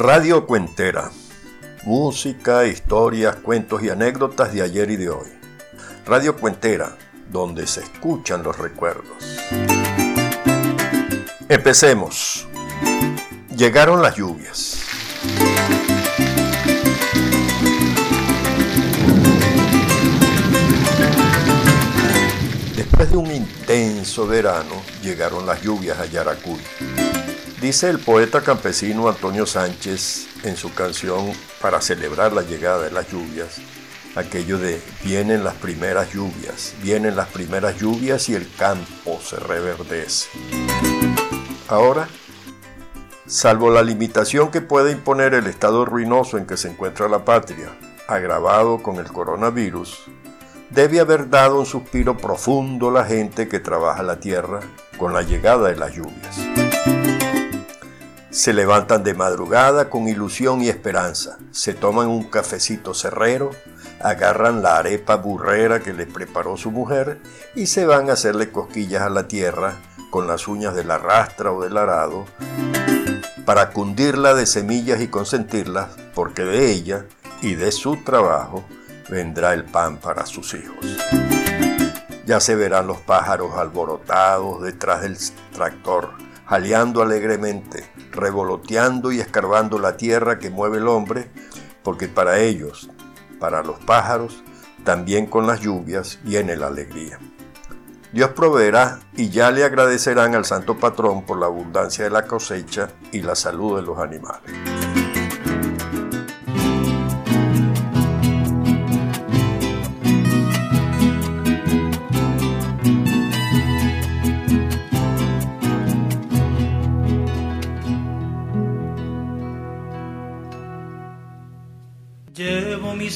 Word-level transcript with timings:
Radio 0.00 0.46
Cuentera. 0.46 1.10
Música, 1.82 2.64
historias, 2.68 3.34
cuentos 3.34 3.82
y 3.82 3.90
anécdotas 3.90 4.54
de 4.54 4.62
ayer 4.62 4.92
y 4.92 4.96
de 4.96 5.10
hoy. 5.10 5.26
Radio 6.06 6.36
Cuentera, 6.36 6.96
donde 7.32 7.66
se 7.66 7.80
escuchan 7.80 8.44
los 8.44 8.56
recuerdos. 8.56 9.16
Empecemos. 11.48 12.46
Llegaron 13.56 14.00
las 14.00 14.14
lluvias. 14.14 14.84
Después 22.76 23.10
de 23.10 23.16
un 23.16 23.32
intenso 23.32 24.28
verano, 24.28 24.80
llegaron 25.02 25.44
las 25.44 25.60
lluvias 25.60 25.98
a 25.98 26.06
Yaracuy. 26.06 26.60
Dice 27.60 27.90
el 27.90 27.98
poeta 27.98 28.40
campesino 28.42 29.08
Antonio 29.08 29.44
Sánchez 29.44 30.28
en 30.44 30.56
su 30.56 30.72
canción 30.74 31.32
para 31.60 31.80
celebrar 31.80 32.32
la 32.32 32.42
llegada 32.42 32.84
de 32.84 32.92
las 32.92 33.10
lluvias, 33.10 33.58
aquello 34.14 34.58
de 34.58 34.80
vienen 35.02 35.42
las 35.42 35.54
primeras 35.54 36.12
lluvias, 36.12 36.74
vienen 36.80 37.16
las 37.16 37.26
primeras 37.26 37.76
lluvias 37.76 38.28
y 38.28 38.36
el 38.36 38.48
campo 38.54 39.18
se 39.20 39.40
reverdece. 39.40 40.28
Ahora, 41.66 42.06
salvo 43.26 43.70
la 43.72 43.82
limitación 43.82 44.52
que 44.52 44.60
puede 44.60 44.92
imponer 44.92 45.34
el 45.34 45.48
estado 45.48 45.84
ruinoso 45.84 46.38
en 46.38 46.46
que 46.46 46.56
se 46.56 46.68
encuentra 46.68 47.08
la 47.08 47.24
patria, 47.24 47.70
agravado 48.06 48.84
con 48.84 48.98
el 48.98 49.06
coronavirus, 49.06 50.04
debe 50.70 51.00
haber 51.00 51.28
dado 51.28 51.58
un 51.58 51.66
suspiro 51.66 52.16
profundo 52.16 52.92
la 52.92 53.04
gente 53.04 53.48
que 53.48 53.58
trabaja 53.58 54.04
la 54.04 54.20
tierra 54.20 54.60
con 54.96 55.12
la 55.12 55.22
llegada 55.22 55.68
de 55.70 55.76
las 55.76 55.92
lluvias. 55.92 56.67
Se 58.38 58.52
levantan 58.52 59.02
de 59.02 59.14
madrugada 59.14 59.90
con 59.90 60.06
ilusión 60.06 60.62
y 60.62 60.68
esperanza, 60.68 61.38
se 61.50 61.74
toman 61.74 62.06
un 62.06 62.22
cafecito 62.22 62.94
cerrero, 62.94 63.50
agarran 64.00 64.62
la 64.62 64.78
arepa 64.78 65.16
burrera 65.16 65.80
que 65.80 65.92
les 65.92 66.06
preparó 66.06 66.56
su 66.56 66.70
mujer 66.70 67.20
y 67.56 67.66
se 67.66 67.84
van 67.84 68.08
a 68.08 68.12
hacerle 68.12 68.52
cosquillas 68.52 69.02
a 69.02 69.10
la 69.10 69.26
tierra 69.26 69.74
con 70.12 70.28
las 70.28 70.46
uñas 70.46 70.76
de 70.76 70.84
la 70.84 70.98
rastra 70.98 71.50
o 71.50 71.64
del 71.64 71.76
arado 71.76 72.26
para 73.44 73.70
cundirla 73.70 74.34
de 74.34 74.46
semillas 74.46 75.00
y 75.00 75.08
consentirla, 75.08 75.88
porque 76.14 76.44
de 76.44 76.70
ella 76.70 77.06
y 77.42 77.56
de 77.56 77.72
su 77.72 77.96
trabajo 78.04 78.64
vendrá 79.10 79.52
el 79.52 79.64
pan 79.64 79.96
para 79.96 80.26
sus 80.26 80.54
hijos. 80.54 80.86
Ya 82.24 82.38
se 82.38 82.54
verán 82.54 82.86
los 82.86 82.98
pájaros 82.98 83.56
alborotados 83.56 84.62
detrás 84.62 85.02
del 85.02 85.18
tractor, 85.52 86.27
jaleando 86.48 87.02
alegremente, 87.02 87.90
revoloteando 88.10 89.12
y 89.12 89.20
escarbando 89.20 89.78
la 89.78 89.98
tierra 89.98 90.38
que 90.38 90.48
mueve 90.48 90.78
el 90.78 90.88
hombre, 90.88 91.30
porque 91.82 92.08
para 92.08 92.38
ellos, 92.38 92.90
para 93.38 93.62
los 93.62 93.78
pájaros, 93.80 94.42
también 94.82 95.26
con 95.26 95.46
las 95.46 95.60
lluvias 95.60 96.18
viene 96.24 96.56
la 96.56 96.68
alegría. 96.68 97.18
Dios 98.12 98.30
proveerá 98.30 99.00
y 99.14 99.28
ya 99.28 99.50
le 99.50 99.62
agradecerán 99.62 100.34
al 100.34 100.46
Santo 100.46 100.78
Patrón 100.78 101.26
por 101.26 101.38
la 101.38 101.46
abundancia 101.46 102.04
de 102.04 102.10
la 102.10 102.26
cosecha 102.26 102.88
y 103.12 103.20
la 103.20 103.34
salud 103.34 103.76
de 103.76 103.82
los 103.82 103.98
animales. 103.98 104.77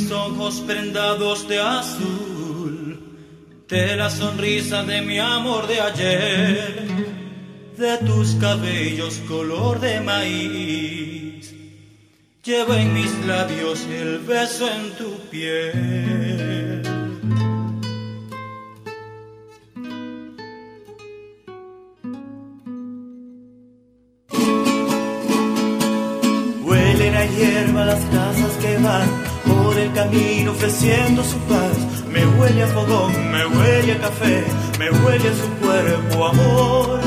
Mis 0.02 0.10
ojos 0.10 0.62
prendados 0.66 1.46
de 1.48 1.60
azul, 1.60 3.00
de 3.68 3.96
la 3.96 4.10
sonrisa 4.10 4.82
de 4.82 5.00
mi 5.00 5.18
amor 5.18 5.66
de 5.68 5.80
ayer, 5.80 6.86
de 7.76 7.98
tus 7.98 8.34
cabellos 8.34 9.20
color 9.28 9.80
de 9.80 10.00
maíz. 10.00 11.54
Llevo 12.44 12.74
en 12.74 12.94
mis 12.94 13.12
labios 13.26 13.86
el 13.86 14.18
beso 14.18 14.68
en 14.68 14.90
tu 14.96 15.18
piel. 15.30 16.81
Ofreciendo 30.62 31.24
su 31.24 31.38
paz. 31.40 31.76
Me 32.08 32.24
huele 32.24 32.62
a 32.62 32.68
fogón, 32.68 33.12
me 33.32 33.44
huele 33.46 33.94
a 33.94 33.98
café, 33.98 34.44
me 34.78 34.90
huele 34.90 35.28
a 35.28 35.34
su 35.34 35.48
cuerpo 35.60 36.26
amor 36.26 37.00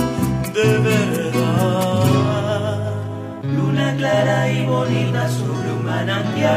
de 0.53 0.77
verdad. 0.79 2.03
Luna 3.43 3.95
clara 3.95 4.51
y 4.51 4.65
bonita 4.65 5.29
sobre 5.29 5.71
un 5.71 5.85
manantial, 5.85 6.49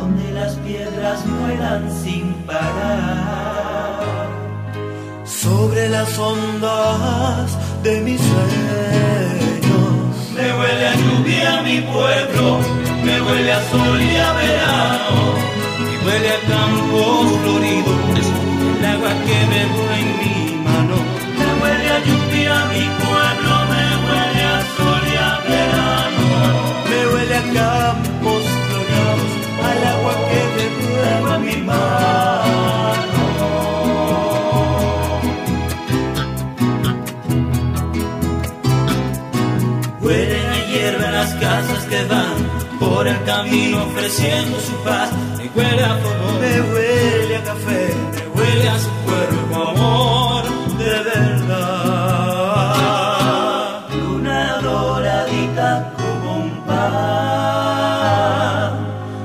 donde 0.00 0.32
las 0.32 0.54
piedras 0.56 1.22
vuelan 1.28 1.90
sin 2.02 2.32
parar. 2.46 3.98
Sobre 5.26 5.90
las 5.90 6.18
ondas 6.18 7.58
de 7.82 8.00
mis 8.00 8.18
sueños, 8.18 10.16
me 10.34 10.54
huele 10.58 10.88
a 10.88 10.94
lluvia 10.94 11.60
mi 11.62 11.82
pueblo 11.82 12.77
me 13.08 13.20
huele 13.22 13.52
a 13.52 13.62
sol 13.70 14.02
y 14.02 14.16
a 14.16 14.32
verano, 14.32 15.16
y 15.92 15.94
huele 16.04 16.28
a 16.36 16.40
campos 16.52 17.26
floridos, 17.40 17.98
el 18.78 18.84
agua 18.84 19.12
que 19.26 19.38
bebo 19.52 19.82
en 20.00 20.08
mi 20.20 20.36
mano. 20.68 20.96
Me 21.38 21.48
huele 21.58 21.88
a 21.96 21.98
lluvia 22.06 22.54
mi 22.72 22.84
pueblo, 23.00 23.17
el 43.08 43.24
camino 43.24 43.84
ofreciendo 43.84 44.60
su 44.60 44.72
paz. 44.84 45.10
Me 45.36 45.48
huele 45.54 45.84
a 45.84 45.96
fuego, 45.96 46.32
me 46.40 46.60
huele 46.60 47.36
a 47.36 47.42
café, 47.42 47.94
me 48.14 48.28
huele 48.34 48.68
a 48.68 48.78
su 48.78 48.90
cuerpo 49.06 49.68
amor 49.70 50.44
de 50.78 51.02
verdad. 51.10 51.48
Luna 53.94 54.60
doradita 54.62 55.92
como 55.96 56.36
un 56.44 56.50
pan 56.66 56.86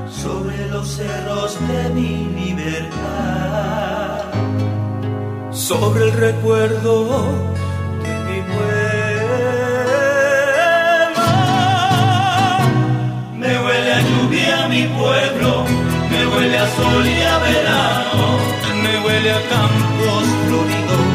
sobre 0.10 0.68
los 0.70 0.88
cerros 0.88 1.58
de 1.68 1.90
mi 1.90 2.26
libertad. 2.40 4.24
Sobre 5.52 6.06
el 6.06 6.14
recuerdo 6.14 7.34
sol 16.76 17.06
y 17.08 17.22
a 17.22 17.38
verano, 17.40 18.26
me 18.84 18.94
huele 19.04 19.32
a 19.32 19.42
campos 19.54 20.26
floridos, 20.46 21.08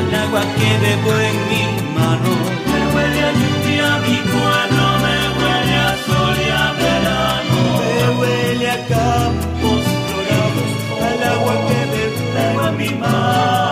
el 0.00 0.14
agua 0.14 0.42
que 0.56 0.70
bebo 0.82 1.12
en 1.28 1.36
mi 1.50 1.64
mano, 1.98 2.32
me 2.70 2.80
huele 2.92 3.20
a 3.28 3.32
lluvia 3.40 3.88
mi 4.06 4.16
pueblo, 4.32 4.84
me 5.04 5.16
huele 5.38 5.76
a 5.88 5.92
sol 6.06 6.36
y 6.46 6.50
a 6.50 6.66
verano, 6.82 7.58
me 7.80 8.18
huele 8.18 8.70
a 8.70 8.78
campos 8.94 9.82
floridos, 10.06 10.68
el 11.12 11.22
agua 11.34 11.54
que 11.68 11.80
bebo 11.92 12.68
en 12.68 12.76
mi 12.76 12.90
mano. 12.98 13.69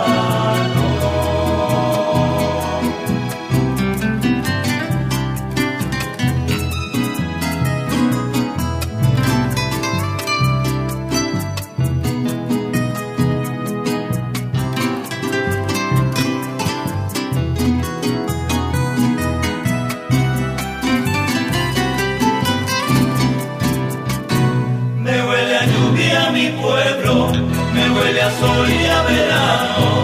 Sol 28.37 28.69
y 28.69 28.85
a 28.85 29.01
verano, 29.03 30.03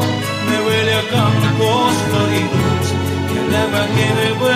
me 0.49 0.57
huele 0.65 0.93
a 0.93 1.03
campos 1.09 1.93
floridos 2.07 2.83
y 3.31 3.37
el 3.37 3.55
agua 3.55 3.83
que 3.95 4.05
bebo 4.19 4.45
en 4.49 4.54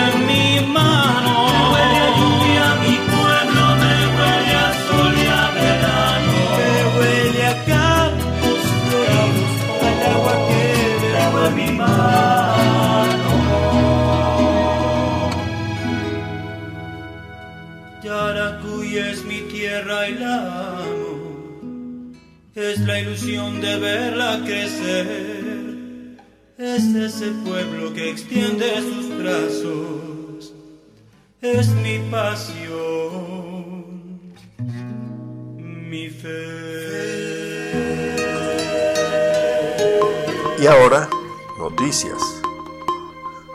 la 23.00 23.08
ilusión 23.08 23.60
de 23.60 23.78
verla 23.78 24.40
crecer. 24.44 26.18
Es 26.58 26.84
ese 26.94 27.30
pueblo 27.44 27.92
que 27.94 28.10
extiende 28.10 28.80
sus 28.80 29.08
brazos. 29.18 30.52
Es 31.40 31.68
mi 31.68 31.98
pasión, 32.10 32.74
mi 35.58 36.10
fe. 36.10 36.66
Y 40.58 40.66
ahora, 40.66 41.08
noticias. 41.58 42.20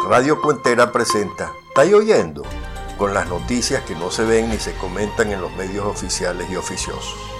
Radio 0.09 0.41
Cuentera 0.41 0.91
presenta 0.91 1.51
¿Estáis 1.67 1.93
oyendo? 1.93 2.43
Con 2.97 3.13
las 3.13 3.27
noticias 3.27 3.83
que 3.83 3.93
no 3.95 4.09
se 4.09 4.23
ven 4.23 4.49
ni 4.49 4.57
se 4.57 4.73
comentan 4.73 5.31
en 5.31 5.41
los 5.41 5.51
medios 5.53 5.85
oficiales 5.85 6.49
y 6.49 6.55
oficiosos. 6.55 7.34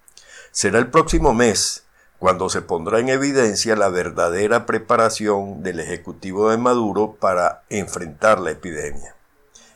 Será 0.49 0.79
el 0.79 0.89
próximo 0.89 1.35
mes 1.35 1.83
cuando 2.17 2.49
se 2.49 2.63
pondrá 2.63 2.97
en 2.97 3.09
evidencia 3.09 3.75
la 3.75 3.89
verdadera 3.89 4.65
preparación 4.65 5.61
del 5.61 5.79
Ejecutivo 5.79 6.49
de 6.49 6.57
Maduro 6.57 7.17
para 7.19 7.61
enfrentar 7.69 8.39
la 8.39 8.49
epidemia. 8.49 9.13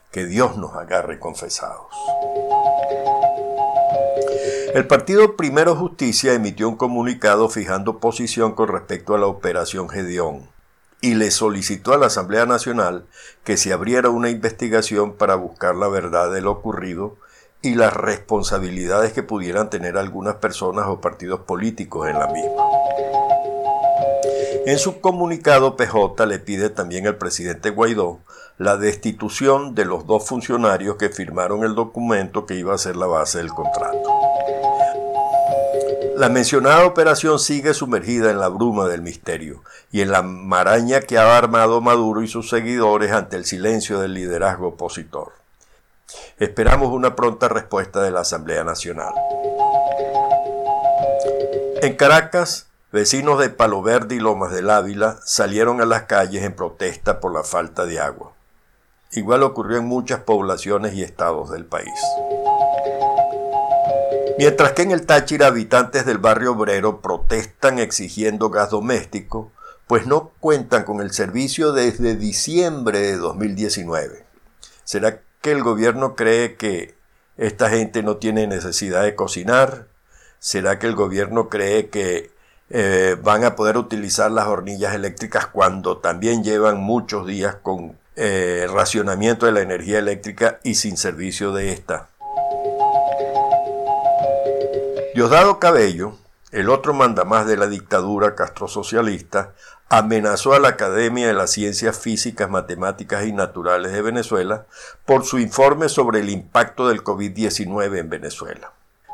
Que 0.10 0.26
Dios 0.26 0.58
nos 0.58 0.76
agarre 0.76 1.20
confesados. 1.20 1.94
El 4.74 4.88
partido 4.88 5.36
Primero 5.36 5.76
Justicia 5.76 6.34
emitió 6.34 6.70
un 6.70 6.78
comunicado 6.78 7.50
fijando 7.50 8.00
posición 8.00 8.54
con 8.54 8.70
respecto 8.70 9.14
a 9.14 9.20
la 9.20 9.26
operación 9.26 9.90
Gedeón 9.90 10.48
y 11.02 11.16
le 11.16 11.30
solicitó 11.32 11.94
a 11.94 11.98
la 11.98 12.06
Asamblea 12.06 12.46
Nacional 12.46 13.06
que 13.44 13.58
se 13.58 13.74
abriera 13.74 14.10
una 14.10 14.30
investigación 14.30 15.18
para 15.18 15.36
buscar 15.36 15.76
la 15.76 15.90
verdad 15.90 16.32
de 16.32 16.40
lo 16.40 16.52
ocurrido 16.52 17.18
y 17.62 17.76
las 17.76 17.94
responsabilidades 17.94 19.12
que 19.12 19.24
pudieran 19.24 19.70
tener 19.70 19.98
algunas 19.98 20.36
personas 20.36 20.86
o 20.88 21.02
partidos 21.02 21.42
políticos 21.42 22.08
en 22.08 22.18
la 22.18 22.28
misma. 22.28 22.64
En 24.66 24.80
su 24.80 25.02
comunicado, 25.02 25.76
PJ 25.76 26.26
le 26.28 26.40
pide 26.40 26.70
también 26.70 27.08
al 27.08 27.18
presidente 27.18 27.72
Guaidó 27.72 28.20
la 28.58 28.78
destitución 28.78 29.76
de 29.76 29.84
los 29.84 30.06
dos 30.06 30.26
funcionarios 30.28 30.96
que 30.96 31.10
firmaron 31.10 31.64
el 31.64 31.76
documento 31.76 32.46
que 32.46 32.56
iba 32.56 32.74
a 32.74 32.78
ser 32.78 32.96
la 32.96 33.08
base 33.08 33.40
del 33.40 33.50
contrato. 33.50 34.31
La 36.16 36.30
mencionada 36.30 36.86
operación 36.86 37.40
sigue 37.40 37.74
sumergida 37.74 38.30
en 38.30 38.40
la 38.40 38.50
bruma 38.50 38.88
del 38.88 39.02
misterio 39.02 39.64
y 39.92 40.02
en 40.02 40.12
la 40.12 40.22
maraña 40.22 41.02
que 41.02 41.18
ha 41.18 41.38
armado 41.38 41.82
Maduro 41.82 42.22
y 42.22 42.28
sus 42.28 42.50
seguidores 42.50 43.12
ante 43.12 43.38
el 43.38 43.46
silencio 43.46 44.00
del 44.00 44.14
liderazgo 44.14 44.70
opositor. 44.70 45.34
Esperamos 46.38 46.90
una 46.90 47.16
pronta 47.16 47.48
respuesta 47.48 48.02
de 48.02 48.12
la 48.12 48.22
Asamblea 48.22 48.64
Nacional. 48.64 49.14
En 51.82 51.96
Caracas, 51.96 52.68
vecinos 52.92 53.40
de 53.40 53.50
Palo 53.50 53.82
Verde 53.82 54.16
y 54.16 54.20
Lomas 54.20 54.52
del 54.52 54.70
Ávila 54.70 55.18
salieron 55.24 55.82
a 55.82 55.86
las 55.86 56.04
calles 56.04 56.44
en 56.44 56.54
protesta 56.54 57.20
por 57.20 57.34
la 57.34 57.44
falta 57.44 57.86
de 57.86 58.00
agua. 58.00 58.34
Igual 59.14 59.44
ocurrió 59.44 59.78
en 59.78 59.86
muchas 59.86 60.20
poblaciones 60.20 60.94
y 60.94 61.04
estados 61.04 61.52
del 61.52 61.66
país. 61.66 62.00
Mientras 64.42 64.72
que 64.72 64.82
en 64.82 64.90
el 64.90 65.06
Táchira 65.06 65.46
habitantes 65.46 66.04
del 66.04 66.18
barrio 66.18 66.54
obrero 66.54 67.00
protestan 67.00 67.78
exigiendo 67.78 68.50
gas 68.50 68.72
doméstico, 68.72 69.52
pues 69.86 70.08
no 70.08 70.32
cuentan 70.40 70.84
con 70.84 71.00
el 71.00 71.12
servicio 71.12 71.74
desde 71.74 72.16
diciembre 72.16 73.02
de 73.02 73.18
2019. 73.18 74.26
¿Será 74.84 75.20
que 75.42 75.52
el 75.52 75.62
gobierno 75.62 76.16
cree 76.16 76.56
que 76.56 76.96
esta 77.38 77.70
gente 77.70 78.02
no 78.02 78.18
tiene 78.18 78.48
necesidad 78.48 79.04
de 79.04 79.14
cocinar? 79.14 79.86
¿Será 80.40 80.80
que 80.80 80.88
el 80.88 80.96
gobierno 80.96 81.48
cree 81.48 81.90
que 81.90 82.32
eh, 82.72 83.18
van 83.22 83.44
a 83.44 83.56
poder 83.56 83.78
utilizar 83.78 84.32
las 84.32 84.48
hornillas 84.48 84.96
eléctricas 84.96 85.46
cuando 85.46 86.00
también 86.00 86.44
llevan 86.44 86.78
muchos 86.80 87.28
días 87.28 87.58
con 87.62 87.96
eh, 88.16 88.66
racionamiento 88.74 89.46
de 89.46 89.52
la 89.52 89.62
energía 89.62 90.00
eléctrica 90.00 90.60
y 90.64 90.74
sin 90.74 90.98
servicio 90.98 91.54
de 91.54 91.74
esta? 91.74 92.11
Diosdado 95.22 95.60
Cabello, 95.60 96.18
el 96.52 96.68
otro 96.68 96.96
mandamás 96.96 97.46
de 97.46 97.56
la 97.56 97.68
dictadura 97.68 98.34
castrosocialista, 98.34 99.54
amenazó 99.88 100.56
a 100.56 100.60
la 100.60 100.70
Academia 100.70 101.28
de 101.28 101.36
las 101.36 101.52
Ciencias 101.52 102.00
Físicas, 102.00 102.50
Matemáticas 102.50 103.28
y 103.28 103.32
Naturales 103.32 103.92
de 103.92 104.02
Venezuela 104.02 104.66
por 105.06 105.24
su 105.24 105.38
informe 105.38 105.90
sobre 105.90 106.22
el 106.22 106.32
impacto 106.32 106.88
del 106.88 107.04
COVID-19 107.04 108.00
en 108.00 108.10
Venezuela. 108.10 108.72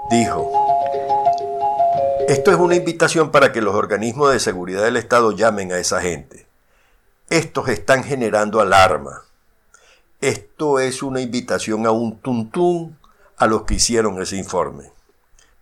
Dijo, 0.09 0.49
esto 2.29 2.51
es 2.51 2.57
una 2.57 2.75
invitación 2.75 3.29
para 3.29 3.51
que 3.51 3.61
los 3.61 3.75
organismos 3.75 4.31
de 4.31 4.39
seguridad 4.39 4.83
del 4.83 4.95
Estado 4.95 5.33
llamen 5.33 5.73
a 5.73 5.77
esa 5.77 5.99
gente. 5.99 6.47
Estos 7.29 7.67
están 7.67 8.05
generando 8.05 8.61
alarma. 8.61 9.23
Esto 10.21 10.79
es 10.79 11.03
una 11.03 11.19
invitación 11.19 11.85
a 11.85 11.91
un 11.91 12.17
tuntún 12.19 12.97
a 13.35 13.45
los 13.45 13.63
que 13.63 13.73
hicieron 13.73 14.21
ese 14.21 14.37
informe, 14.37 14.93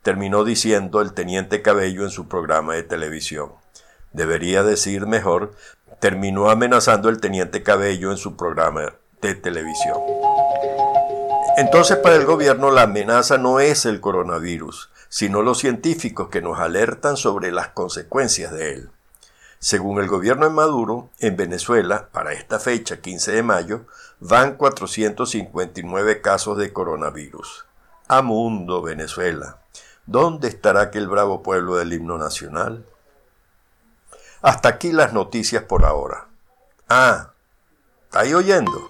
terminó 0.06 0.46
diciendo 0.46 1.02
el 1.02 1.12
teniente 1.12 1.62
Cabello 1.62 2.04
en 2.04 2.12
su 2.12 2.30
programa 2.30 2.76
de 2.76 2.84
televisión 2.84 3.52
debería 4.16 4.64
decir 4.64 5.06
mejor, 5.06 5.54
terminó 6.00 6.50
amenazando 6.50 7.10
el 7.10 7.20
teniente 7.20 7.64
Cabello 7.64 8.12
en 8.12 8.18
su 8.18 8.36
programa 8.36 8.94
de 9.22 9.36
televisión. 9.36 10.00
Entonces 11.58 11.98
para 11.98 12.16
el 12.16 12.26
gobierno 12.26 12.72
la 12.72 12.84
amenaza 12.84 13.38
no 13.38 13.60
es 13.60 13.86
el 13.86 14.00
coronavirus, 14.00 14.90
sino 15.10 15.42
los 15.42 15.60
científicos 15.60 16.30
que 16.30 16.42
nos 16.42 16.60
alertan 16.60 17.18
sobre 17.18 17.52
las 17.52 17.70
consecuencias 17.70 18.52
de 18.54 18.74
él. 18.74 18.90
Según 19.60 20.00
el 20.00 20.08
gobierno 20.08 20.46
de 20.46 20.52
Maduro, 20.52 21.10
en 21.20 21.38
Venezuela, 21.38 22.10
para 22.12 22.34
esta 22.34 22.60
fecha, 22.60 23.02
15 23.02 23.32
de 23.32 23.44
mayo, 23.44 23.86
van 24.20 24.56
459 24.56 26.22
casos 26.22 26.58
de 26.58 26.72
coronavirus. 26.72 27.66
A 28.08 28.22
mundo, 28.22 28.82
Venezuela. 28.82 29.65
¿Dónde 30.06 30.48
estará 30.48 30.82
aquel 30.82 31.08
bravo 31.08 31.42
pueblo 31.42 31.76
del 31.76 31.94
himno 31.94 32.18
nacional? 32.18 32.86
Hasta 34.42 34.70
aquí 34.70 34.92
las 34.92 35.14
noticias 35.14 35.64
por 35.64 35.86
ahora. 35.86 36.28
Ah, 36.88 37.32
¿está 38.04 38.20
ahí 38.20 38.34
oyendo? 38.34 38.88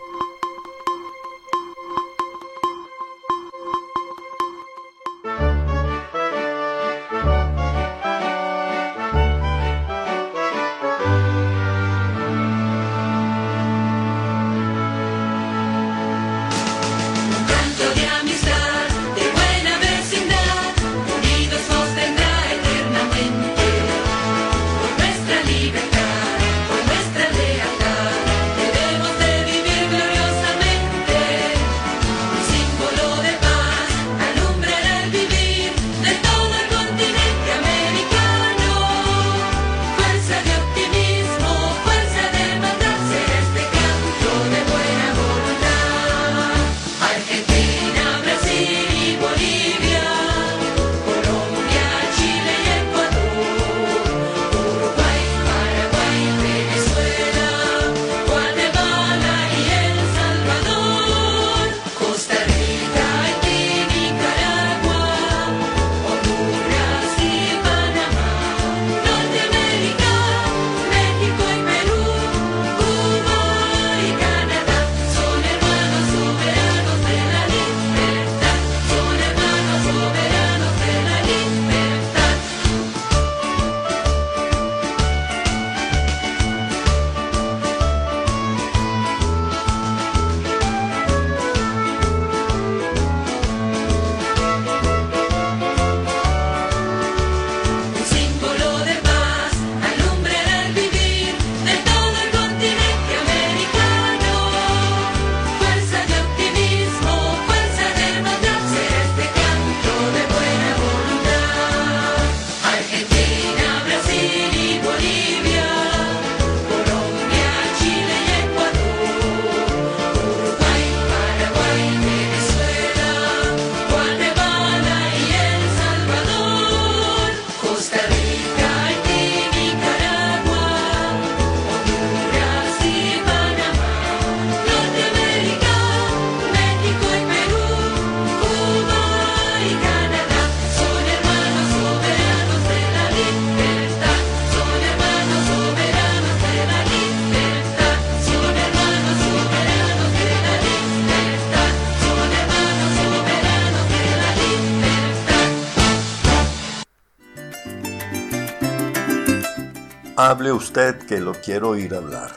Hable 160.18 160.54
usted 160.54 160.98
que 161.00 161.20
lo 161.20 161.34
quiero 161.34 161.72
oír 161.72 161.94
hablar. 161.94 162.32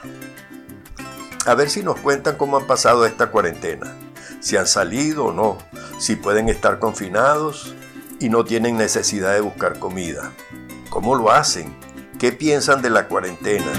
A 1.46 1.54
ver 1.54 1.70
si 1.70 1.84
nos 1.84 2.00
cuentan 2.00 2.34
cómo 2.34 2.56
han 2.56 2.66
pasado 2.66 3.06
esta 3.06 3.30
cuarentena, 3.30 3.94
si 4.40 4.56
han 4.56 4.66
salido 4.66 5.26
o 5.26 5.32
no, 5.32 5.58
si 6.00 6.16
pueden 6.16 6.48
estar 6.48 6.80
confinados 6.80 7.76
y 8.18 8.30
no 8.30 8.44
tienen 8.44 8.76
necesidad 8.76 9.32
de 9.32 9.42
buscar 9.42 9.78
comida. 9.78 10.32
¿Cómo 10.90 11.14
lo 11.14 11.30
hacen? 11.30 11.72
¿Qué 12.18 12.32
piensan 12.32 12.82
de 12.82 12.90
la 12.90 13.06
cuarentena? 13.06 13.70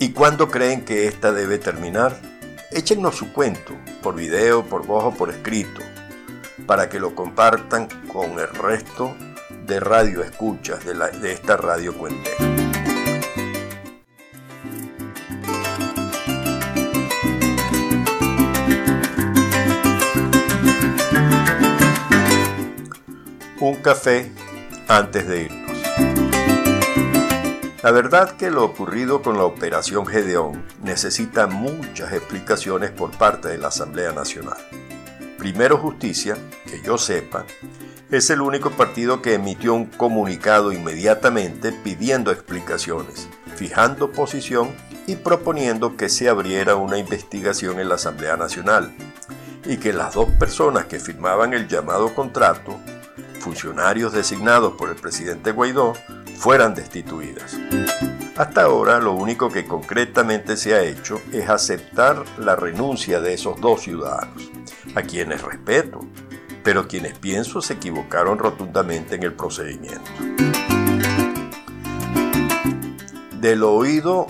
¿Y 0.00 0.10
cuándo 0.10 0.50
creen 0.50 0.84
que 0.84 1.06
esta 1.06 1.30
debe 1.30 1.58
terminar? 1.58 2.20
Échennos 2.72 3.14
su 3.14 3.32
cuento, 3.32 3.72
por 4.02 4.16
video, 4.16 4.64
por 4.64 4.84
voz 4.84 5.04
o 5.04 5.10
por 5.16 5.30
escrito, 5.30 5.80
para 6.66 6.88
que 6.88 6.98
lo 6.98 7.14
compartan 7.14 7.86
con 8.12 8.32
el 8.40 8.48
resto 8.48 9.14
de 9.70 9.78
radio 9.78 10.24
escuchas 10.24 10.84
de, 10.84 11.32
esta 11.32 11.56
radio 11.56 11.96
cuentera. 11.96 12.36
un 23.60 23.76
café 23.76 24.32
antes 24.88 25.28
de 25.28 25.42
irnos. 25.44 25.78
La 27.84 27.92
verdad 27.92 28.36
que 28.36 28.50
lo 28.50 28.64
ocurrido 28.64 29.22
con 29.22 29.36
la 29.36 29.44
Operación 29.44 30.04
Gedeón 30.04 30.64
necesita 30.82 31.46
muchas 31.46 32.12
explicaciones 32.12 32.90
por 32.90 33.12
parte 33.12 33.46
de 33.46 33.58
la 33.58 33.68
Asamblea 33.68 34.10
Nacional. 34.10 34.58
Primero 35.38 35.78
Justicia, 35.78 36.36
que 36.66 36.82
yo 36.82 36.98
sepa, 36.98 37.44
es 38.10 38.28
el 38.30 38.40
único 38.40 38.70
partido 38.70 39.22
que 39.22 39.34
emitió 39.34 39.74
un 39.74 39.86
comunicado 39.86 40.72
inmediatamente 40.72 41.72
pidiendo 41.72 42.32
explicaciones, 42.32 43.28
fijando 43.54 44.10
posición 44.10 44.70
y 45.06 45.16
proponiendo 45.16 45.96
que 45.96 46.08
se 46.08 46.28
abriera 46.28 46.74
una 46.74 46.98
investigación 46.98 47.78
en 47.78 47.88
la 47.88 47.94
Asamblea 47.94 48.36
Nacional 48.36 48.92
y 49.64 49.76
que 49.76 49.92
las 49.92 50.14
dos 50.14 50.28
personas 50.38 50.86
que 50.86 50.98
firmaban 50.98 51.54
el 51.54 51.68
llamado 51.68 52.14
contrato 52.14 52.78
funcionarios 53.38 54.12
designados 54.12 54.74
por 54.74 54.90
el 54.90 54.96
presidente 54.96 55.52
Guaidó 55.52 55.94
fueran 56.36 56.74
destituidas. 56.74 57.56
Hasta 58.36 58.62
ahora 58.62 59.00
lo 59.00 59.12
único 59.12 59.50
que 59.50 59.66
concretamente 59.66 60.56
se 60.56 60.74
ha 60.74 60.82
hecho 60.82 61.20
es 61.32 61.48
aceptar 61.48 62.24
la 62.38 62.56
renuncia 62.56 63.20
de 63.20 63.34
esos 63.34 63.60
dos 63.60 63.82
ciudadanos, 63.82 64.50
a 64.94 65.02
quienes 65.02 65.42
respeto, 65.42 66.00
pero 66.62 66.88
quienes 66.88 67.18
pienso 67.18 67.60
se 67.60 67.74
equivocaron 67.74 68.38
rotundamente 68.38 69.14
en 69.14 69.22
el 69.22 69.34
procedimiento. 69.34 70.10
Del 73.40 73.62
oído 73.62 74.26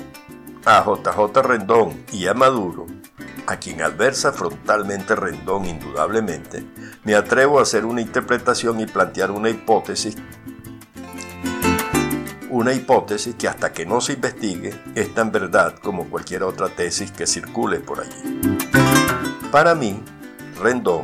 a 0.64 0.84
JJ 0.84 1.42
Rendón 1.42 2.04
y 2.12 2.26
a 2.26 2.34
Maduro, 2.34 2.86
a 3.46 3.56
quien 3.56 3.82
adversa 3.82 4.32
frontalmente 4.32 5.16
Rendón 5.16 5.66
indudablemente, 5.66 6.64
me 7.04 7.14
atrevo 7.14 7.58
a 7.58 7.62
hacer 7.62 7.84
una 7.84 8.00
interpretación 8.00 8.80
y 8.80 8.86
plantear 8.86 9.30
una 9.30 9.50
hipótesis 9.50 10.16
una 12.50 12.74
hipótesis 12.74 13.36
que 13.36 13.48
hasta 13.48 13.72
que 13.72 13.86
no 13.86 14.00
se 14.00 14.14
investigue 14.14 14.74
es 14.94 15.14
tan 15.14 15.30
verdad 15.30 15.76
como 15.80 16.10
cualquier 16.10 16.42
otra 16.42 16.68
tesis 16.68 17.12
que 17.12 17.26
circule 17.26 17.78
por 17.78 18.00
allí. 18.00 18.58
Para 19.52 19.74
mí, 19.74 20.02
Rendón, 20.60 21.02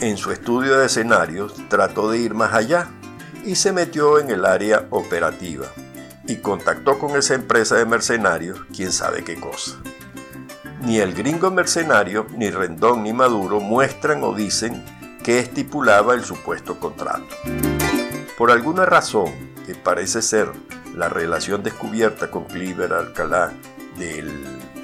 en 0.00 0.16
su 0.16 0.30
estudio 0.30 0.78
de 0.78 0.86
escenarios, 0.86 1.54
trató 1.68 2.10
de 2.10 2.18
ir 2.18 2.34
más 2.34 2.52
allá 2.52 2.88
y 3.44 3.54
se 3.54 3.72
metió 3.72 4.18
en 4.18 4.30
el 4.30 4.44
área 4.44 4.86
operativa 4.90 5.66
y 6.26 6.36
contactó 6.36 6.98
con 6.98 7.16
esa 7.16 7.34
empresa 7.34 7.76
de 7.76 7.86
mercenarios, 7.86 8.60
quién 8.74 8.92
sabe 8.92 9.24
qué 9.24 9.38
cosa. 9.38 9.76
Ni 10.82 10.98
el 10.98 11.14
gringo 11.14 11.50
mercenario, 11.50 12.26
ni 12.36 12.50
Rendón, 12.50 13.02
ni 13.04 13.12
Maduro 13.12 13.60
muestran 13.60 14.22
o 14.22 14.34
dicen 14.34 14.84
que 15.22 15.38
estipulaba 15.38 16.14
el 16.14 16.24
supuesto 16.24 16.78
contrato. 16.78 17.26
Por 18.36 18.50
alguna 18.50 18.84
razón, 18.84 19.32
que 19.64 19.74
parece 19.74 20.22
ser 20.22 20.50
la 20.94 21.08
relación 21.08 21.62
descubierta 21.62 22.30
con 22.30 22.44
Cliver 22.44 22.92
Alcalá 22.92 23.52
del 23.98 24.30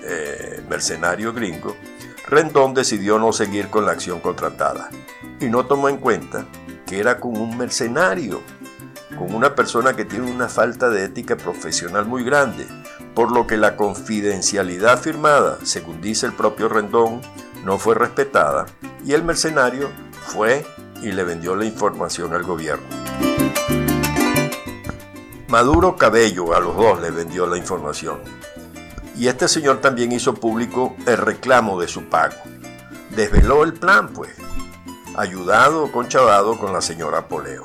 eh, 0.04 0.62
mercenario 0.68 1.32
gringo, 1.32 1.76
Rendón 2.32 2.72
decidió 2.72 3.18
no 3.18 3.30
seguir 3.34 3.68
con 3.68 3.84
la 3.84 3.92
acción 3.92 4.20
contratada 4.20 4.88
y 5.38 5.50
no 5.50 5.66
tomó 5.66 5.90
en 5.90 5.98
cuenta 5.98 6.46
que 6.86 6.98
era 6.98 7.20
con 7.20 7.36
un 7.36 7.58
mercenario, 7.58 8.40
con 9.18 9.34
una 9.34 9.54
persona 9.54 9.94
que 9.94 10.06
tiene 10.06 10.32
una 10.32 10.48
falta 10.48 10.88
de 10.88 11.04
ética 11.04 11.36
profesional 11.36 12.06
muy 12.06 12.24
grande, 12.24 12.66
por 13.14 13.30
lo 13.30 13.46
que 13.46 13.58
la 13.58 13.76
confidencialidad 13.76 14.98
firmada, 14.98 15.58
según 15.62 16.00
dice 16.00 16.24
el 16.24 16.32
propio 16.32 16.70
Rendón, 16.70 17.20
no 17.66 17.76
fue 17.76 17.96
respetada 17.96 18.64
y 19.04 19.12
el 19.12 19.24
mercenario 19.24 19.90
fue 20.24 20.64
y 21.02 21.12
le 21.12 21.24
vendió 21.24 21.54
la 21.54 21.66
información 21.66 22.32
al 22.32 22.44
gobierno. 22.44 22.86
Maduro 25.48 25.96
Cabello 25.96 26.56
a 26.56 26.60
los 26.60 26.74
dos 26.74 26.98
le 27.02 27.10
vendió 27.10 27.46
la 27.46 27.58
información. 27.58 28.20
Y 29.22 29.28
este 29.28 29.46
señor 29.46 29.80
también 29.80 30.10
hizo 30.10 30.34
público 30.34 30.96
el 31.06 31.16
reclamo 31.16 31.80
de 31.80 31.86
su 31.86 32.06
pago. 32.06 32.34
Desveló 33.10 33.62
el 33.62 33.72
plan, 33.72 34.12
pues, 34.12 34.32
ayudado 35.14 35.84
o 35.84 35.92
conchavado 35.92 36.58
con 36.58 36.72
la 36.72 36.82
señora 36.82 37.28
Poleo. 37.28 37.62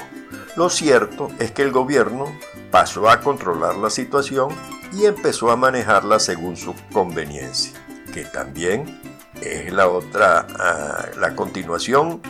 Lo 0.55 0.69
cierto 0.69 1.31
es 1.39 1.51
que 1.51 1.63
el 1.63 1.71
gobierno 1.71 2.27
pasó 2.69 3.09
a 3.09 3.21
controlar 3.21 3.75
la 3.75 3.89
situación 3.89 4.49
y 4.93 5.05
empezó 5.05 5.49
a 5.49 5.55
manejarla 5.55 6.19
según 6.19 6.57
su 6.57 6.75
conveniencia, 6.93 7.73
que 8.13 8.23
también 8.25 9.01
es 9.41 9.73
la 9.73 9.87
otra, 9.87 10.45
ah, 10.59 11.05
la 11.17 11.35
continuación 11.35 12.21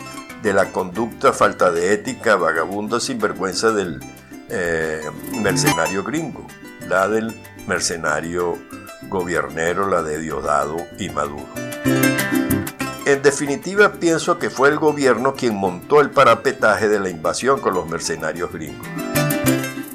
de 0.42 0.54
la 0.54 0.72
conducta 0.72 1.34
falta 1.34 1.70
de 1.70 1.92
ética, 1.92 2.36
vagabunda, 2.36 2.98
sinvergüenza 2.98 3.72
del 3.72 4.00
eh, 4.48 5.02
mercenario 5.34 6.02
gringo, 6.02 6.46
la 6.88 7.08
del 7.08 7.38
mercenario 7.66 8.56
gobiernero, 9.02 9.88
la 9.88 10.02
de 10.02 10.18
Diosdado 10.18 10.76
y 10.98 11.08
Maduro. 11.10 11.46
En 13.06 13.22
definitiva, 13.22 13.92
pienso 13.92 14.38
que 14.38 14.50
fue 14.50 14.68
el 14.68 14.78
gobierno 14.78 15.34
quien 15.34 15.56
montó 15.56 16.00
el 16.00 16.10
parapetaje 16.10 16.88
de 16.88 17.00
la 17.00 17.08
invasión 17.08 17.60
con 17.60 17.74
los 17.74 17.88
mercenarios 17.88 18.52
gringos. 18.52 18.86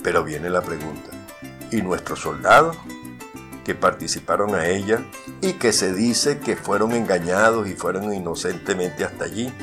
Pero 0.03 0.23
viene 0.23 0.49
la 0.49 0.61
pregunta, 0.61 1.11
¿y 1.71 1.81
nuestros 1.81 2.19
soldados? 2.19 2.77
que 3.63 3.75
participaron 3.75 4.55
a 4.55 4.67
ella 4.67 5.01
y 5.41 5.53
que 5.53 5.73
se 5.73 5.93
dice 5.93 6.39
que 6.39 6.55
fueron 6.55 6.91
engañados 6.91 7.67
y 7.67 7.75
fueron 7.75 8.13
inocentemente 8.13 9.03
hasta 9.03 9.25
allí. 9.25 9.53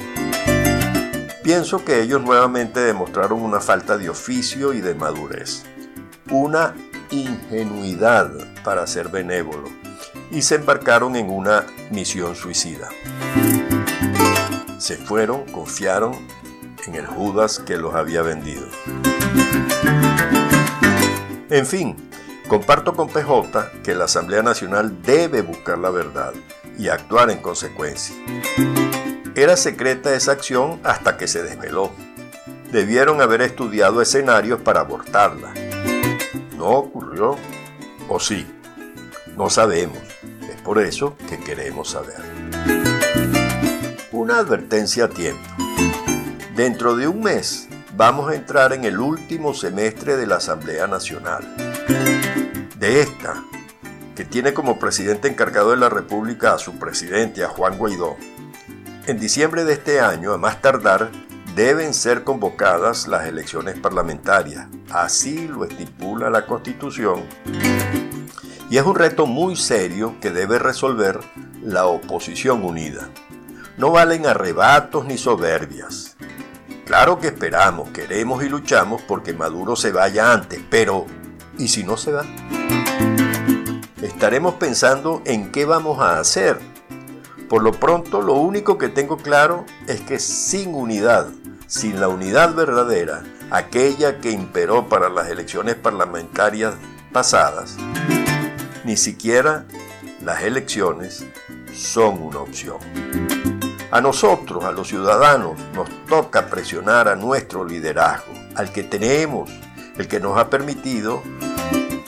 Pienso 1.42 1.84
que 1.84 2.00
ellos 2.00 2.22
nuevamente 2.22 2.80
demostraron 2.80 3.42
una 3.42 3.60
falta 3.60 3.98
de 3.98 4.08
oficio 4.08 4.72
y 4.72 4.80
de 4.80 4.94
madurez, 4.94 5.64
una 6.30 6.74
ingenuidad 7.10 8.30
para 8.64 8.86
ser 8.86 9.08
benévolo 9.08 9.68
y 10.30 10.42
se 10.42 10.56
embarcaron 10.56 11.16
en 11.16 11.30
una 11.30 11.66
misión 11.90 12.34
suicida. 12.34 12.88
Se 14.78 14.96
fueron, 14.96 15.44
confiaron 15.52 16.14
en 16.86 16.94
el 16.94 17.06
Judas 17.06 17.58
que 17.58 17.76
los 17.76 17.94
había 17.94 18.22
vendido. 18.22 18.66
En 21.50 21.66
fin, 21.66 21.96
Comparto 22.50 22.94
con 22.94 23.06
PJ 23.06 23.70
que 23.84 23.94
la 23.94 24.06
Asamblea 24.06 24.42
Nacional 24.42 25.02
debe 25.02 25.40
buscar 25.40 25.78
la 25.78 25.90
verdad 25.90 26.32
y 26.76 26.88
actuar 26.88 27.30
en 27.30 27.40
consecuencia. 27.40 28.16
Era 29.36 29.56
secreta 29.56 30.12
esa 30.16 30.32
acción 30.32 30.80
hasta 30.82 31.16
que 31.16 31.28
se 31.28 31.44
desveló. 31.44 31.92
Debieron 32.72 33.20
haber 33.22 33.42
estudiado 33.42 34.02
escenarios 34.02 34.60
para 34.60 34.80
abortarla. 34.80 35.54
No 36.56 36.90
o 38.08 38.20
sí, 38.20 38.46
no 39.36 39.50
sabemos. 39.50 39.98
Es 40.48 40.60
por 40.62 40.78
eso 40.78 41.16
que 41.28 41.38
queremos 41.38 41.90
saber. 41.90 42.16
Una 44.12 44.38
advertencia 44.38 45.04
a 45.04 45.08
tiempo. 45.08 45.48
Dentro 46.54 46.94
de 46.94 47.08
un 47.08 47.22
mes 47.22 47.68
vamos 47.96 48.30
a 48.30 48.34
entrar 48.34 48.72
en 48.72 48.84
el 48.84 48.98
último 48.98 49.54
semestre 49.54 50.16
de 50.16 50.26
la 50.26 50.36
Asamblea 50.36 50.86
Nacional 50.86 51.44
de 52.78 53.02
esta, 53.02 53.42
que 54.16 54.24
tiene 54.24 54.54
como 54.54 54.78
presidente 54.78 55.28
encargado 55.28 55.70
de 55.70 55.76
la 55.76 55.88
República 55.88 56.54
a 56.54 56.58
su 56.58 56.78
presidente, 56.78 57.44
a 57.44 57.48
Juan 57.48 57.76
Guaidó, 57.76 58.16
en 59.06 59.18
diciembre 59.18 59.64
de 59.64 59.74
este 59.74 60.00
año, 60.00 60.32
a 60.32 60.38
más 60.38 60.62
tardar, 60.62 61.10
deben 61.54 61.94
ser 61.94 62.24
convocadas 62.24 63.08
las 63.08 63.26
elecciones 63.26 63.78
parlamentarias. 63.78 64.66
Así 64.90 65.48
lo 65.48 65.64
estipula 65.64 66.30
la 66.30 66.46
Constitución. 66.46 67.24
Y 68.70 68.76
es 68.76 68.84
un 68.84 68.94
reto 68.94 69.26
muy 69.26 69.56
serio 69.56 70.14
que 70.20 70.30
debe 70.30 70.58
resolver 70.58 71.20
la 71.62 71.86
oposición 71.86 72.64
unida. 72.64 73.08
No 73.76 73.90
valen 73.90 74.26
arrebatos 74.26 75.06
ni 75.06 75.16
soberbias 75.16 76.16
Claro 76.90 77.20
que 77.20 77.28
esperamos, 77.28 77.90
queremos 77.90 78.42
y 78.42 78.48
luchamos 78.48 79.00
porque 79.02 79.32
Maduro 79.32 79.76
se 79.76 79.92
vaya 79.92 80.32
antes, 80.32 80.60
pero 80.68 81.06
¿y 81.56 81.68
si 81.68 81.84
no 81.84 81.96
se 81.96 82.10
va? 82.10 82.24
Estaremos 84.02 84.54
pensando 84.54 85.22
en 85.24 85.52
qué 85.52 85.66
vamos 85.66 86.00
a 86.00 86.18
hacer. 86.18 86.58
Por 87.50 87.64
lo 87.64 87.72
pronto, 87.72 88.22
lo 88.22 88.34
único 88.34 88.78
que 88.78 88.88
tengo 88.88 89.16
claro 89.16 89.66
es 89.88 90.00
que 90.02 90.20
sin 90.20 90.72
unidad, 90.72 91.26
sin 91.66 91.98
la 91.98 92.06
unidad 92.06 92.54
verdadera, 92.54 93.24
aquella 93.50 94.20
que 94.20 94.30
imperó 94.30 94.88
para 94.88 95.08
las 95.08 95.28
elecciones 95.30 95.74
parlamentarias 95.74 96.74
pasadas, 97.12 97.76
ni 98.84 98.96
siquiera 98.96 99.64
las 100.22 100.44
elecciones 100.44 101.26
son 101.74 102.22
una 102.22 102.38
opción. 102.38 102.78
A 103.90 104.00
nosotros, 104.00 104.62
a 104.62 104.70
los 104.70 104.86
ciudadanos, 104.86 105.58
nos 105.74 105.88
toca 106.06 106.46
presionar 106.46 107.08
a 107.08 107.16
nuestro 107.16 107.64
liderazgo, 107.64 108.32
al 108.54 108.70
que 108.72 108.84
tenemos, 108.84 109.50
el 109.96 110.06
que 110.06 110.20
nos 110.20 110.38
ha 110.38 110.48
permitido 110.50 111.20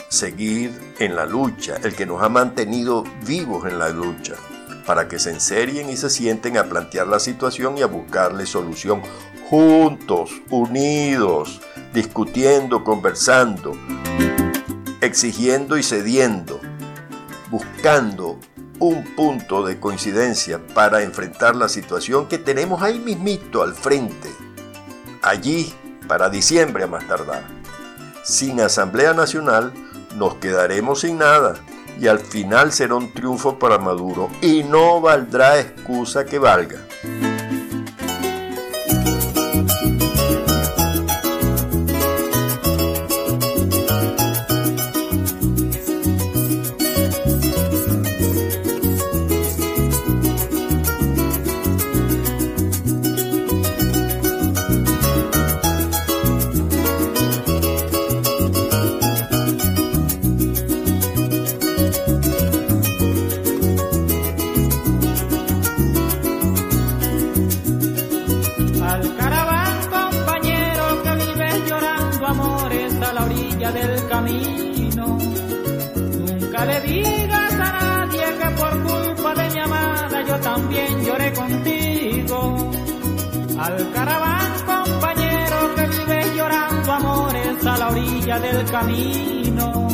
seguir 0.09 0.95
en 1.01 1.17
la 1.17 1.27
lucha, 1.27 1.79
el 1.83 1.97
que 1.97 2.07
nos 2.07 2.23
ha 2.23 2.29
mantenido 2.29 3.03
vivos 3.27 3.67
en 3.67 3.81
la 3.81 3.89
lucha, 3.89 4.35
para 4.87 5.09
que 5.09 5.19
se 5.19 5.31
enserien 5.31 5.89
y 5.91 5.97
se 5.97 6.11
sienten 6.11 6.57
a 6.57 6.65
plantear 6.65 7.07
la 7.07 7.21
situación 7.21 7.79
y 7.79 7.83
a 7.83 7.87
buscarle 7.87 8.47
solución 8.47 9.03
juntos, 9.49 10.31
unidos, 10.51 11.61
discutiendo, 11.93 12.85
conversando, 12.85 13.73
exigiendo 15.01 15.77
y 15.77 15.83
cediendo, 15.83 16.61
buscando 17.51 18.39
un 18.79 19.05
punto 19.15 19.65
de 19.65 19.79
coincidencia 19.79 20.59
para 20.75 21.03
enfrentar 21.03 21.55
la 21.55 21.69
situación 21.69 22.29
que 22.29 22.39
tenemos 22.39 22.83
ahí 22.83 22.99
mismito 22.99 23.63
al 23.63 23.75
frente, 23.75 24.31
allí 25.23 25.73
para 26.09 26.31
diciembre 26.31 26.85
a 26.85 26.87
más 26.87 27.07
tardar. 27.07 27.45
Sin 28.25 28.61
Asamblea 28.61 29.13
Nacional 29.13 29.73
nos 30.17 30.37
quedaremos 30.37 31.01
sin 31.01 31.19
nada 31.19 31.55
y 32.01 32.07
al 32.07 32.19
final 32.19 32.73
será 32.73 32.95
un 32.95 33.13
triunfo 33.13 33.59
para 33.59 33.79
Maduro 33.79 34.29
y 34.41 34.63
no 34.63 35.01
valdrá 35.01 35.61
excusa 35.61 36.25
que 36.25 36.39
valga. 36.39 36.87
Del 88.41 88.65
camino. 88.71 89.89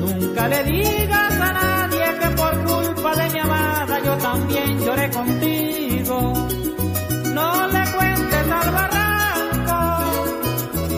Nunca 0.00 0.48
le 0.48 0.64
digas 0.64 1.40
a 1.40 1.52
nadie 1.52 2.18
que 2.20 2.28
por 2.30 2.64
culpa 2.64 3.14
de 3.16 3.30
mi 3.30 3.38
amada 3.38 4.00
yo 4.02 4.16
también 4.16 4.78
lloré 4.80 5.10
contigo. 5.10 6.32
No 7.34 7.66
le 7.68 7.82
cuentes 7.96 8.50
al 8.50 8.70
barranco 8.72 9.78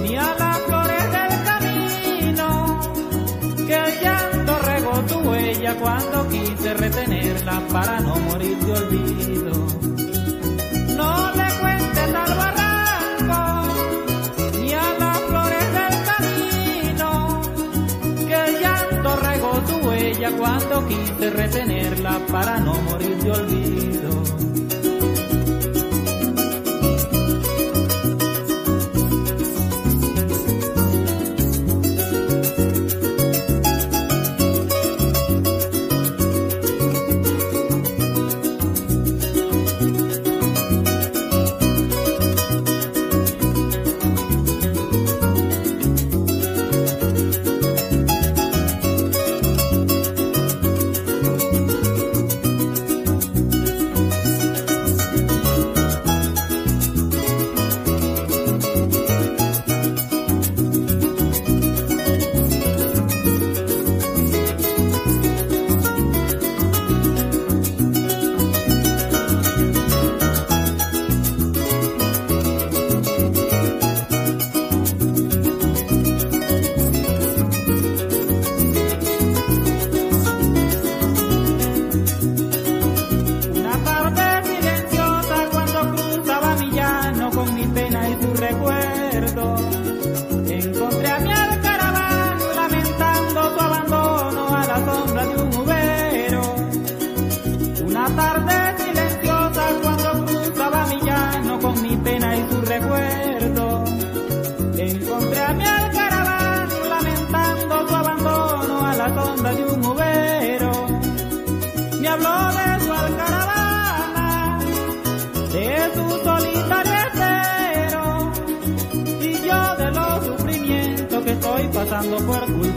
ni 0.02 0.16
a 0.16 0.34
las 0.38 0.58
flores 0.58 1.04
del 1.16 1.44
camino 1.50 2.80
que 3.66 3.74
el 3.74 4.00
llanto 4.00 4.58
regó 4.66 4.92
tu 5.02 5.28
huella 5.28 5.74
cuando 5.76 6.28
quise 6.28 6.74
retenerla 6.74 7.60
para 7.72 8.00
no 8.00 8.14
morir 8.20 8.56
de 8.58 8.72
olvido. 8.72 9.95
Cuando 20.32 20.86
quise 20.86 21.30
retenerla 21.30 22.18
para 22.30 22.58
no 22.58 22.74
morir 22.82 23.16
de 23.18 23.30
olvido. 23.30 24.55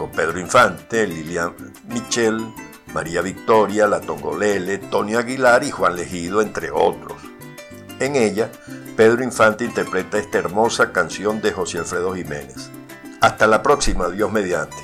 con 0.00 0.10
Pedro 0.12 0.40
Infante, 0.40 1.06
Lilian 1.06 1.54
Michel, 1.88 2.40
María 2.94 3.20
Victoria, 3.20 3.86
La 3.86 4.00
Tongolele, 4.00 4.78
Tony 4.78 5.14
Aguilar 5.14 5.62
y 5.62 5.70
Juan 5.70 5.94
Legido, 5.94 6.40
entre 6.40 6.70
otros. 6.70 7.20
En 7.98 8.16
ella, 8.16 8.50
Pedro 8.96 9.22
Infante 9.22 9.66
interpreta 9.66 10.16
esta 10.16 10.38
hermosa 10.38 10.90
canción 10.90 11.42
de 11.42 11.52
José 11.52 11.80
Alfredo 11.80 12.14
Jiménez. 12.14 12.72
Hasta 13.20 13.46
la 13.46 13.62
próxima, 13.62 14.08
Dios 14.08 14.32
mediante. 14.32 14.74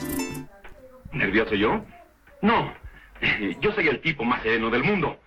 ¿Nervioso 1.13 1.55
yo? 1.55 1.83
No, 2.43 2.75
yo 3.63 3.73
soy 3.73 3.89
el 3.89 4.03
tipo 4.03 4.23
más 4.23 4.43
sereno 4.43 4.69
del 4.69 4.85
mundo. 4.85 5.19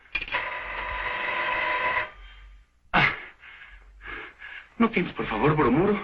Ah, 2.94 3.10
¿No 4.78 4.88
tienes, 4.92 5.12
por 5.14 5.26
favor, 5.26 5.56
bromuro? 5.56 6.00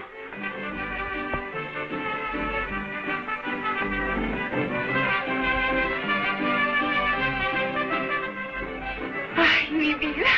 Vida. 9.99 10.35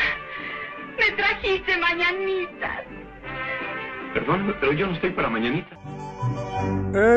Me 0.98 1.12
trajiste 1.16 1.78
mañanitas. 1.78 2.86
Perdóname, 4.14 4.54
pero 4.60 4.72
yo 4.74 4.88
no 4.88 4.94
estoy 4.94 5.12
para 5.12 5.30
mañanita. 5.30 5.78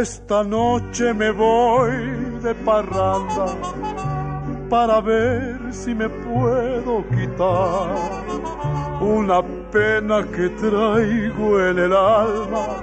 Esta 0.00 0.44
noche 0.44 1.14
me 1.14 1.30
voy 1.30 1.92
de 2.42 2.54
parranda 2.56 3.46
para 4.68 5.00
ver 5.00 5.58
si 5.70 5.94
me 5.94 6.08
puedo 6.08 7.04
quitar 7.08 7.96
una 9.00 9.42
pena 9.72 10.26
que 10.30 10.48
traigo 10.50 11.60
en 11.68 11.78
el 11.78 11.92
alma 11.92 12.82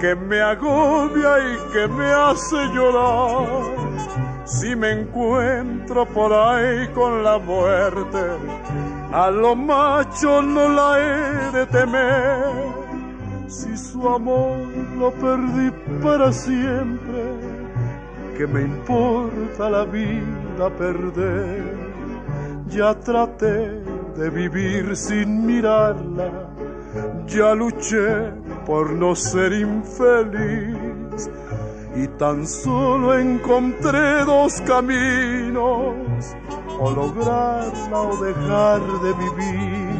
que 0.00 0.14
me 0.14 0.40
agobia 0.40 1.38
y 1.38 1.72
que 1.72 1.88
me 1.88 2.06
hace 2.12 2.56
llorar. 2.74 3.83
Si 4.64 4.74
me 4.74 4.92
encuentro 4.92 6.06
por 6.06 6.32
ahí 6.32 6.88
con 6.94 7.22
la 7.22 7.38
muerte, 7.38 8.18
a 9.12 9.30
lo 9.30 9.54
macho 9.54 10.40
no 10.40 10.70
la 10.70 10.98
he 10.98 11.52
de 11.52 11.66
temer 11.66 12.46
si 13.46 13.76
su 13.76 14.08
amor 14.08 14.56
lo 14.96 15.10
perdí 15.12 15.70
para 16.02 16.32
siempre, 16.32 17.24
que 18.38 18.46
me 18.46 18.62
importa 18.62 19.68
la 19.68 19.84
vida 19.84 20.70
perder. 20.78 21.62
Ya 22.68 22.94
traté 22.94 23.82
de 24.16 24.30
vivir 24.30 24.96
sin 24.96 25.44
mirarla, 25.44 26.48
ya 27.26 27.54
luché 27.54 28.32
por 28.64 28.94
no 28.94 29.14
ser 29.14 29.52
infeliz 29.52 30.83
y 31.96 32.08
tan 32.18 32.46
solo 32.46 33.18
encontré 33.18 34.24
dos 34.24 34.60
caminos, 34.62 35.94
o 36.80 36.90
lograrla 36.90 38.00
o 38.00 38.16
dejar 38.16 38.80
de 39.02 39.12
vivir 39.12 39.93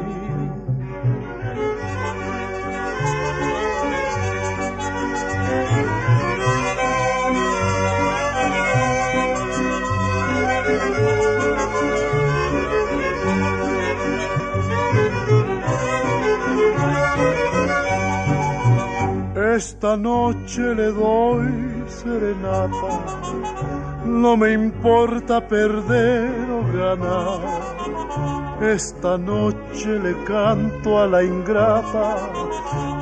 Esta 19.54 19.96
noche 19.96 20.74
le 20.74 20.90
doy 20.90 21.84
serenata, 21.86 22.90
no 24.04 24.36
me 24.36 24.52
importa 24.52 25.40
perder 25.40 26.50
o 26.50 26.64
ganar. 26.72 27.40
Esta 28.60 29.16
noche 29.16 30.00
le 30.00 30.24
canto 30.24 30.98
a 30.98 31.06
la 31.06 31.22
ingrata 31.22 32.16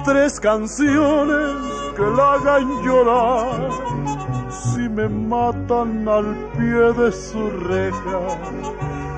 tres 0.04 0.38
canciones 0.38 1.56
que 1.96 2.02
la 2.02 2.34
hagan 2.34 2.82
llorar. 2.82 3.70
Si 4.50 4.90
me 4.90 5.08
matan 5.08 6.06
al 6.06 6.36
pie 6.58 6.92
de 7.02 7.12
su 7.12 7.48
reja, 7.48 8.20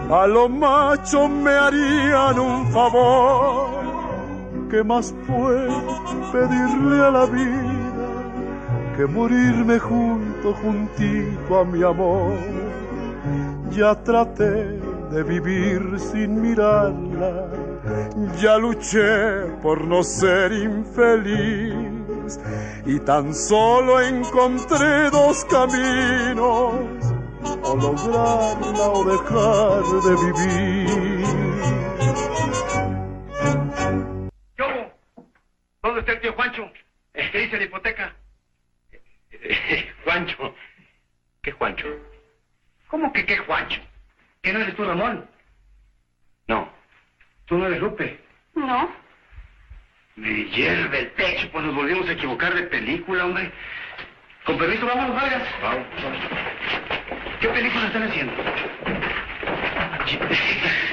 a 0.09 0.27
lo 0.29 0.49
macho 0.49 1.29
me 1.29 1.51
harían 1.51 2.39
un 2.39 2.71
favor 2.71 3.74
¿qué 4.75 4.83
más 4.83 5.15
puedo 5.29 6.03
pedirle 6.33 6.97
a 7.07 7.11
la 7.11 7.27
vida 7.27 8.09
que 8.97 9.07
morirme 9.07 9.79
junto, 9.79 10.53
juntito 10.55 11.59
a 11.61 11.65
mi 11.65 11.81
amor? 11.85 12.33
Ya 13.71 13.95
traté 14.03 14.81
de 15.13 15.23
vivir 15.23 15.81
sin 16.01 16.43
mirarla, 16.43 17.47
ya 18.43 18.59
luché 18.59 19.47
por 19.63 19.85
no 19.85 20.03
ser 20.03 20.53
infeliz 20.53 22.41
y 22.85 22.99
tan 22.99 23.33
solo 23.33 24.01
encontré 24.01 25.09
dos 25.11 25.45
caminos, 25.45 26.75
o 27.63 27.77
lograrla 27.77 28.87
o 28.91 29.05
dejar 29.05 29.85
de 30.07 30.15
vivir. 30.25 31.14
Tú, 44.85 44.91
Ramón? 44.91 45.27
No. 46.47 46.69
¿Tú 47.47 47.59
no 47.59 47.67
eres 47.67 47.81
Lupe? 47.81 48.21
No. 48.55 48.89
Me 50.17 50.45
hierve 50.45 51.01
el 51.01 51.09
pecho, 51.09 51.51
pues 51.51 51.65
nos 51.65 51.75
volvimos 51.75 52.09
a 52.09 52.13
equivocar 52.13 52.55
de 52.55 52.63
película, 52.65 53.25
hombre. 53.25 53.51
Con 54.45 54.59
permiso, 54.59 54.87
vámonos, 54.87 55.17
Vargas. 55.17 55.43
Vamos, 55.63 55.87
vamos. 56.03 56.19
¿Qué 57.41 57.49
película 57.49 57.87
están 57.87 58.03
haciendo? 58.05 58.35